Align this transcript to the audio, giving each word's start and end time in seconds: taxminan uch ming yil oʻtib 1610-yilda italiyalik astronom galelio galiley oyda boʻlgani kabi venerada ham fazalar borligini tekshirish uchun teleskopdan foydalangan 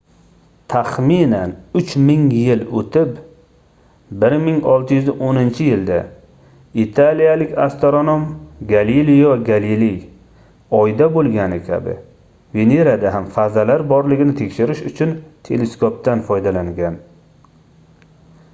taxminan 0.71 1.51
uch 1.79 1.91
ming 2.05 2.21
yil 2.35 2.61
oʻtib 2.79 3.11
1610-yilda 4.23 5.99
italiyalik 6.83 7.53
astronom 7.65 8.23
galelio 8.71 9.35
galiley 9.51 9.93
oyda 10.79 11.09
boʻlgani 11.19 11.59
kabi 11.69 11.95
venerada 12.61 13.11
ham 13.17 13.27
fazalar 13.37 13.83
borligini 13.93 14.35
tekshirish 14.41 14.81
uchun 14.93 15.13
teleskopdan 15.51 16.25
foydalangan 16.31 16.99